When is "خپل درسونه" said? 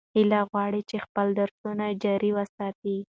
1.05-1.85